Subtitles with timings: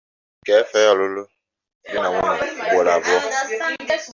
[0.45, 1.23] Kefee lụrụ
[1.83, 3.17] di na nwunye ugboro abụọ.